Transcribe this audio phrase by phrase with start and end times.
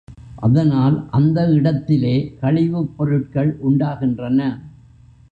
[0.35, 4.39] அதனால் அந்த இடத்திலே கழிவுப் பொருட்கள் உண்டாகின்றன.